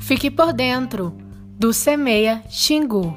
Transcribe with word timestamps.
Fique 0.00 0.30
por 0.30 0.52
dentro 0.52 1.12
do 1.58 1.72
Semeia 1.72 2.42
Xingu. 2.50 3.16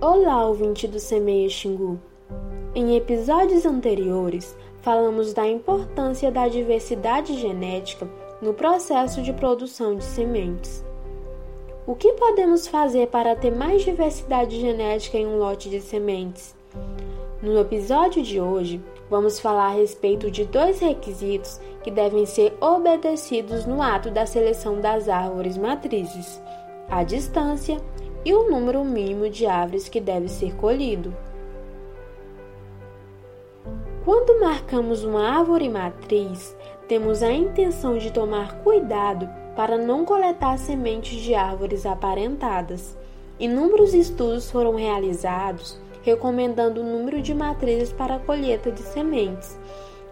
Olá, 0.00 0.46
ouvinte 0.46 0.88
do 0.88 0.98
Semeia 0.98 1.48
Xingu. 1.48 2.00
Em 2.74 2.96
episódios 2.96 3.66
anteriores, 3.66 4.56
falamos 4.80 5.34
da 5.34 5.46
importância 5.46 6.30
da 6.30 6.48
diversidade 6.48 7.38
genética 7.38 8.08
no 8.40 8.54
processo 8.54 9.22
de 9.22 9.32
produção 9.32 9.96
de 9.96 10.04
sementes. 10.04 10.82
O 11.90 11.96
que 11.96 12.12
podemos 12.12 12.68
fazer 12.68 13.08
para 13.08 13.34
ter 13.34 13.50
mais 13.50 13.82
diversidade 13.82 14.60
genética 14.60 15.18
em 15.18 15.26
um 15.26 15.38
lote 15.38 15.68
de 15.68 15.80
sementes? 15.80 16.54
No 17.42 17.58
episódio 17.58 18.22
de 18.22 18.40
hoje, 18.40 18.80
vamos 19.10 19.40
falar 19.40 19.70
a 19.70 19.74
respeito 19.74 20.30
de 20.30 20.44
dois 20.44 20.78
requisitos 20.78 21.60
que 21.82 21.90
devem 21.90 22.24
ser 22.26 22.56
obedecidos 22.60 23.66
no 23.66 23.82
ato 23.82 24.08
da 24.08 24.24
seleção 24.24 24.80
das 24.80 25.08
árvores 25.08 25.58
matrizes: 25.58 26.40
a 26.88 27.02
distância 27.02 27.76
e 28.24 28.32
o 28.32 28.48
número 28.48 28.84
mínimo 28.84 29.28
de 29.28 29.46
árvores 29.46 29.88
que 29.88 30.00
deve 30.00 30.28
ser 30.28 30.54
colhido. 30.58 31.12
Quando 34.04 34.38
marcamos 34.38 35.02
uma 35.02 35.28
árvore 35.28 35.68
matriz, 35.68 36.56
temos 36.86 37.20
a 37.20 37.32
intenção 37.32 37.98
de 37.98 38.12
tomar 38.12 38.62
cuidado 38.62 39.28
para 39.54 39.76
não 39.76 40.04
coletar 40.04 40.58
sementes 40.58 41.20
de 41.20 41.34
árvores 41.34 41.86
aparentadas. 41.86 42.96
Inúmeros 43.38 43.94
estudos 43.94 44.50
foram 44.50 44.74
realizados 44.74 45.80
recomendando 46.02 46.80
o 46.80 46.84
número 46.84 47.20
de 47.20 47.34
matrizes 47.34 47.92
para 47.92 48.16
a 48.16 48.18
colheita 48.18 48.70
de 48.70 48.80
sementes, 48.80 49.58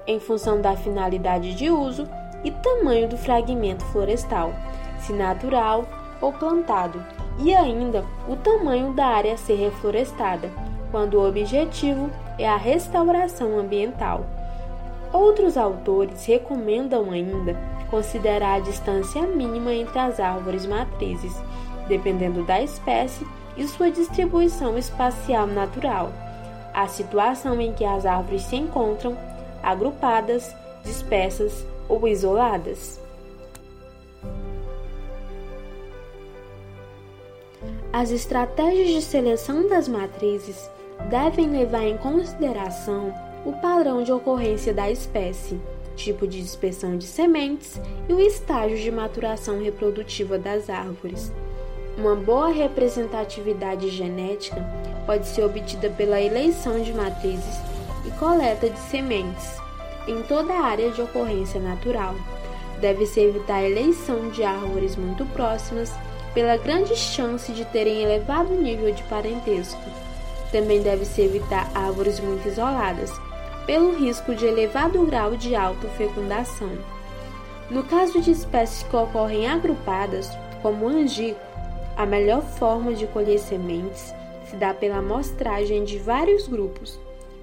em 0.06 0.20
função 0.20 0.60
da 0.60 0.76
finalidade 0.76 1.54
de 1.54 1.70
uso 1.70 2.06
e 2.44 2.50
tamanho 2.50 3.08
do 3.08 3.16
fragmento 3.16 3.84
florestal, 3.86 4.52
se 5.00 5.12
natural 5.12 5.86
ou 6.20 6.32
plantado, 6.32 7.02
e 7.38 7.54
ainda 7.54 8.04
o 8.28 8.36
tamanho 8.36 8.92
da 8.92 9.06
área 9.06 9.34
a 9.34 9.36
ser 9.36 9.54
reflorestada, 9.54 10.50
quando 10.90 11.14
o 11.14 11.28
objetivo 11.28 12.10
é 12.38 12.48
a 12.48 12.56
restauração 12.56 13.58
ambiental. 13.58 14.24
Outros 15.12 15.56
autores 15.56 16.24
recomendam 16.26 17.10
ainda 17.10 17.56
considerar 17.90 18.56
a 18.56 18.60
distância 18.60 19.22
mínima 19.22 19.72
entre 19.72 19.98
as 19.98 20.20
árvores 20.20 20.66
matrizes, 20.66 21.34
dependendo 21.88 22.42
da 22.44 22.62
espécie 22.62 23.26
e 23.56 23.66
sua 23.66 23.90
distribuição 23.90 24.78
espacial 24.78 25.46
natural, 25.46 26.12
a 26.72 26.86
situação 26.86 27.60
em 27.60 27.72
que 27.72 27.84
as 27.84 28.06
árvores 28.06 28.42
se 28.42 28.56
encontram, 28.56 29.16
agrupadas, 29.62 30.54
dispersas 30.84 31.66
ou 31.88 32.06
isoladas. 32.06 33.00
As 37.92 38.10
estratégias 38.10 38.88
de 38.88 39.02
seleção 39.02 39.66
das 39.66 39.88
matrizes 39.88 40.70
devem 41.08 41.48
levar 41.48 41.84
em 41.84 41.96
consideração 41.96 43.12
o 43.44 43.52
padrão 43.54 44.02
de 44.02 44.12
ocorrência 44.12 44.74
da 44.74 44.90
espécie, 44.90 45.58
tipo 45.98 46.26
de 46.26 46.40
dispersão 46.40 46.96
de 46.96 47.04
sementes 47.04 47.80
e 48.08 48.12
o 48.12 48.20
estágio 48.20 48.78
de 48.78 48.90
maturação 48.90 49.62
reprodutiva 49.62 50.38
das 50.38 50.70
árvores. 50.70 51.32
Uma 51.96 52.14
boa 52.14 52.48
representatividade 52.48 53.90
genética 53.90 54.64
pode 55.04 55.26
ser 55.26 55.44
obtida 55.44 55.90
pela 55.90 56.20
eleição 56.20 56.80
de 56.80 56.94
matrizes 56.94 57.56
e 58.06 58.10
coleta 58.12 58.70
de 58.70 58.78
sementes 58.78 59.58
em 60.06 60.22
toda 60.22 60.54
a 60.54 60.64
área 60.64 60.90
de 60.90 61.02
ocorrência 61.02 61.60
natural. 61.60 62.14
Deve-se 62.80 63.20
evitar 63.20 63.56
a 63.56 63.68
eleição 63.68 64.30
de 64.30 64.44
árvores 64.44 64.94
muito 64.94 65.26
próximas 65.26 65.92
pela 66.32 66.56
grande 66.56 66.94
chance 66.94 67.52
de 67.52 67.64
terem 67.64 68.02
elevado 68.02 68.54
nível 68.54 68.92
de 68.92 69.02
parentesco. 69.04 69.82
Também 70.52 70.80
deve-se 70.80 71.20
evitar 71.20 71.68
árvores 71.74 72.20
muito 72.20 72.46
isoladas, 72.46 73.10
pelo 73.68 73.90
risco 73.94 74.34
de 74.34 74.46
elevado 74.46 75.04
grau 75.04 75.36
de 75.36 75.54
autofecundação. 75.54 76.70
No 77.68 77.84
caso 77.84 78.18
de 78.18 78.30
espécies 78.30 78.82
que 78.82 78.96
ocorrem 78.96 79.46
agrupadas, 79.46 80.30
como 80.62 80.86
o 80.86 80.88
angico, 80.88 81.38
a 81.94 82.06
melhor 82.06 82.40
forma 82.40 82.94
de 82.94 83.06
colher 83.08 83.38
sementes 83.38 84.14
se 84.46 84.56
dá 84.56 84.72
pela 84.72 84.96
amostragem 84.96 85.84
de 85.84 85.98
vários 85.98 86.48
grupos, 86.48 86.98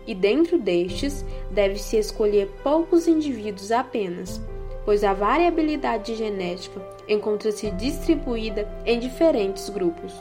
e 0.07 0.15
dentro 0.15 0.57
destes 0.57 1.23
deve-se 1.51 1.95
escolher 1.97 2.49
poucos 2.63 3.07
indivíduos 3.07 3.71
apenas, 3.71 4.41
pois 4.83 5.03
a 5.03 5.13
variabilidade 5.13 6.15
genética 6.15 6.81
encontra-se 7.07 7.69
distribuída 7.69 8.67
em 8.83 8.97
diferentes 8.97 9.69
grupos. 9.69 10.11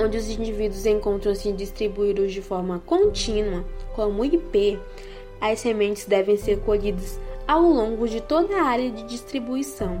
Onde 0.00 0.16
os 0.16 0.28
indivíduos 0.28 0.86
encontram-se 0.86 1.52
distribuídos 1.52 2.32
de 2.32 2.40
forma 2.40 2.80
contínua, 2.86 3.64
como 3.94 4.24
IP, 4.24 4.78
as 5.40 5.58
sementes 5.60 6.04
devem 6.04 6.36
ser 6.36 6.60
colhidas 6.60 7.18
ao 7.46 7.62
longo 7.62 8.06
de 8.06 8.20
toda 8.20 8.56
a 8.56 8.64
área 8.64 8.90
de 8.90 9.02
distribuição. 9.04 9.98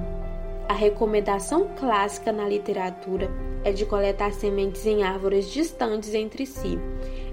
A 0.68 0.72
recomendação 0.72 1.68
clássica 1.78 2.30
na 2.30 2.46
literatura 2.46 3.30
é 3.64 3.72
de 3.72 3.86
coletar 3.86 4.32
sementes 4.32 4.86
em 4.86 5.02
árvores 5.02 5.50
distantes 5.50 6.14
entre 6.14 6.46
si, 6.46 6.78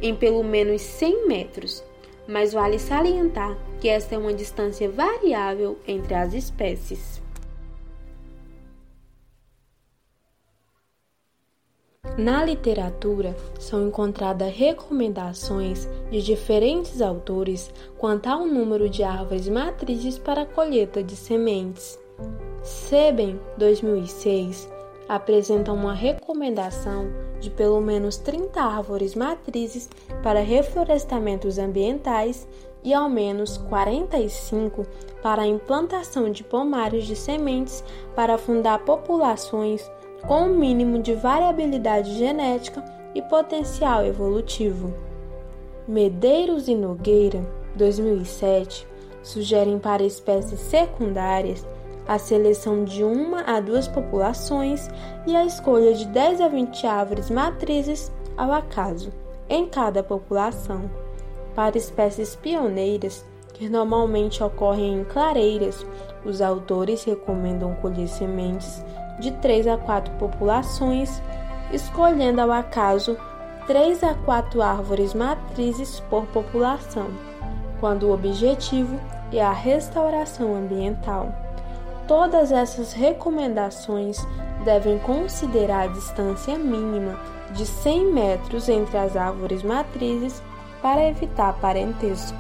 em 0.02 0.16
pelo 0.16 0.44
menos 0.44 0.82
100 0.82 1.28
metros, 1.28 1.84
mas 2.28 2.54
vale 2.54 2.80
salientar 2.80 3.58
que 3.80 3.90
esta 3.90 4.16
é 4.16 4.18
uma 4.18 4.34
distância 4.34 4.90
variável 4.90 5.78
entre 5.88 6.14
as 6.16 6.34
espécies. 6.34 7.25
Na 12.18 12.46
literatura 12.46 13.36
são 13.60 13.88
encontradas 13.88 14.54
recomendações 14.54 15.90
de 16.10 16.22
diferentes 16.22 17.02
autores 17.02 17.70
quanto 17.98 18.28
ao 18.28 18.46
número 18.46 18.88
de 18.88 19.04
árvores 19.04 19.50
matrizes 19.50 20.18
para 20.18 20.44
a 20.44 20.46
colheita 20.46 21.04
de 21.04 21.14
sementes. 21.14 22.00
Seben 22.64 23.38
2006 23.58 24.70
apresenta 25.10 25.74
uma 25.74 25.94
recomendação 25.94 27.10
de 27.42 27.50
pelo 27.50 27.82
menos 27.82 28.16
30 28.18 28.62
árvores 28.62 29.14
matrizes 29.14 29.90
para 30.24 30.40
reflorestamentos 30.40 31.58
ambientais 31.58 32.48
e 32.82 32.94
ao 32.94 33.10
menos 33.10 33.58
45 33.58 34.86
para 35.22 35.42
a 35.42 35.48
implantação 35.48 36.32
de 36.32 36.44
pomares 36.46 37.06
de 37.06 37.16
sementes 37.16 37.84
para 38.16 38.38
fundar 38.38 38.80
populações 38.80 39.90
com 40.22 40.44
um 40.44 40.58
mínimo 40.58 41.02
de 41.02 41.14
variabilidade 41.14 42.14
genética 42.16 42.84
e 43.14 43.22
potencial 43.22 44.06
evolutivo. 44.06 44.94
Medeiros 45.88 46.68
e 46.68 46.76
Nogueira, 46.76 47.46
2007, 47.76 48.88
sugerem 49.22 49.80
para 49.80 50.04
espécies 50.04 50.60
secundárias 50.60 51.66
a 52.08 52.20
seleção 52.20 52.84
de 52.84 53.04
uma 53.04 53.42
a 53.42 53.60
duas 53.60 53.88
populações 53.88 54.88
e 55.26 55.36
a 55.36 55.46
escolha 55.46 55.94
de 55.94 56.06
10 56.08 56.42
a 56.42 56.48
20 56.48 56.86
árvores 56.86 57.30
matrizes 57.30 58.12
ao 58.38 58.52
acaso 58.52 59.12
em 59.50 59.68
cada 59.68 60.04
população. 60.04 60.90
Para 61.56 61.78
espécies 61.78 62.36
pioneiras, 62.36 63.26
que 63.54 63.70
normalmente 63.70 64.44
ocorrem 64.44 65.00
em 65.00 65.04
clareiras, 65.06 65.86
os 66.26 66.42
autores 66.42 67.04
recomendam 67.04 67.74
colher 67.76 68.08
sementes 68.08 68.84
de 69.20 69.32
3 69.32 69.68
a 69.68 69.78
4 69.78 70.14
populações, 70.16 71.22
escolhendo 71.72 72.42
ao 72.42 72.52
acaso 72.52 73.18
3 73.68 74.04
a 74.04 74.14
4 74.14 74.62
árvores 74.62 75.14
matrizes 75.14 76.00
por 76.02 76.26
população, 76.28 77.08
quando 77.80 78.04
o 78.04 78.14
objetivo 78.14 79.00
é 79.32 79.44
a 79.44 79.52
restauração 79.52 80.56
ambiental. 80.56 81.34
Todas 82.08 82.52
essas 82.52 82.94
recomendações 82.94 84.18
devem 84.64 85.00
considerar 85.00 85.86
a 85.86 85.94
distância 85.94 86.58
mínima 86.58 87.20
de 87.52 87.66
100 87.66 88.14
metros 88.14 88.70
entre 88.70 88.98
as 88.98 89.18
árvores 89.18 89.64
matrizes 89.64 90.42
para 90.82 91.08
evitar 91.08 91.54
parentesco. 91.54 92.38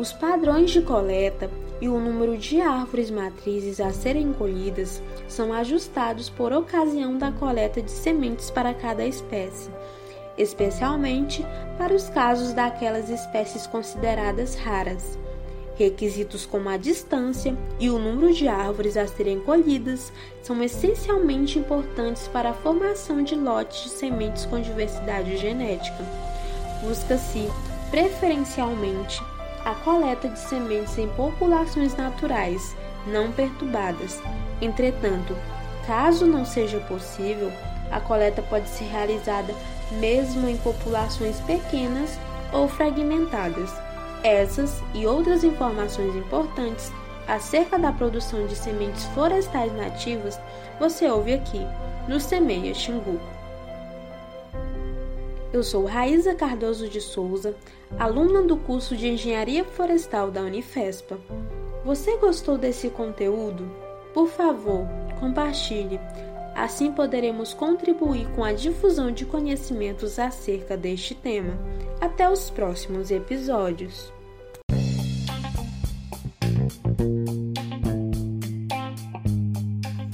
Os 0.00 0.12
padrões 0.12 0.72
de 0.72 0.82
coleta 0.82 1.48
e 1.80 1.88
o 1.88 2.00
número 2.00 2.36
de 2.36 2.60
árvores 2.60 3.10
matrizes 3.10 3.80
a 3.80 3.92
serem 3.92 4.32
colhidas 4.32 5.00
são 5.28 5.52
ajustados 5.52 6.28
por 6.28 6.52
ocasião 6.52 7.16
da 7.16 7.30
coleta 7.30 7.80
de 7.80 7.90
sementes 7.90 8.50
para 8.50 8.74
cada 8.74 9.06
espécie 9.06 9.70
especialmente 10.40 11.44
para 11.76 11.94
os 11.94 12.08
casos 12.08 12.54
daquelas 12.54 13.10
espécies 13.10 13.66
consideradas 13.66 14.54
raras. 14.54 15.18
Requisitos 15.76 16.44
como 16.44 16.68
a 16.68 16.76
distância 16.76 17.56
e 17.78 17.88
o 17.88 17.98
número 17.98 18.32
de 18.34 18.48
árvores 18.48 18.96
a 18.96 19.06
serem 19.06 19.40
colhidas 19.40 20.12
são 20.42 20.62
essencialmente 20.62 21.58
importantes 21.58 22.26
para 22.28 22.50
a 22.50 22.54
formação 22.54 23.22
de 23.22 23.34
lotes 23.34 23.84
de 23.84 23.88
sementes 23.90 24.44
com 24.46 24.60
diversidade 24.60 25.36
genética. 25.36 26.04
Busca-se, 26.82 27.48
preferencialmente, 27.90 29.22
a 29.64 29.74
coleta 29.74 30.28
de 30.28 30.38
sementes 30.38 30.96
em 30.98 31.08
populações 31.08 31.94
naturais, 31.94 32.76
não 33.06 33.30
perturbadas. 33.32 34.20
Entretanto, 34.60 35.36
caso 35.86 36.26
não 36.26 36.44
seja 36.44 36.80
possível, 36.80 37.52
a 37.90 38.00
coleta 38.00 38.42
pode 38.42 38.68
ser 38.68 38.84
realizada 38.84 39.54
mesmo 39.92 40.48
em 40.48 40.56
populações 40.58 41.40
pequenas 41.40 42.18
ou 42.52 42.68
fragmentadas. 42.68 43.70
Essas 44.22 44.82
e 44.94 45.06
outras 45.06 45.42
informações 45.44 46.14
importantes 46.14 46.92
acerca 47.26 47.78
da 47.78 47.92
produção 47.92 48.46
de 48.46 48.56
sementes 48.56 49.04
florestais 49.14 49.72
nativas 49.72 50.38
você 50.78 51.08
ouve 51.08 51.32
aqui 51.32 51.60
no 52.08 52.20
Semeia 52.20 52.74
Xingu. 52.74 53.20
Eu 55.52 55.64
sou 55.64 55.84
Raíza 55.84 56.32
Cardoso 56.32 56.88
de 56.88 57.00
Souza, 57.00 57.56
aluna 57.98 58.40
do 58.42 58.56
curso 58.56 58.96
de 58.96 59.08
Engenharia 59.08 59.64
Florestal 59.64 60.30
da 60.30 60.42
Unifespa. 60.42 61.18
Você 61.84 62.16
gostou 62.18 62.56
desse 62.56 62.88
conteúdo? 62.88 63.68
Por 64.14 64.28
favor, 64.28 64.86
compartilhe. 65.18 65.98
Assim 66.54 66.92
poderemos 66.92 67.52
contribuir 67.52 68.28
com 68.36 68.44
a 68.44 68.52
difusão 68.52 69.10
de 69.10 69.24
conhecimentos 69.24 70.20
acerca 70.20 70.76
deste 70.76 71.16
tema. 71.16 71.58
Até 72.00 72.30
os 72.30 72.48
próximos 72.48 73.10
episódios. 73.10 74.12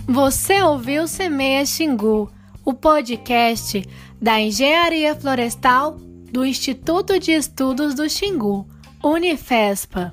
Você 0.09 0.62
ouviu 0.62 1.06
Semeia 1.06 1.67
Xingu, 1.67 2.31
o 2.67 2.75
podcast 2.75 3.89
da 4.21 4.41
Engenharia 4.41 5.15
Florestal 5.15 5.97
do 6.33 6.45
Instituto 6.45 7.19
de 7.19 7.31
Estudos 7.31 7.95
do 7.95 8.11
Xingu, 8.11 8.67
Unifespa. 9.03 10.13